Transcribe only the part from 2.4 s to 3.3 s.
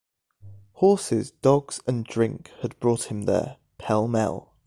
had brought him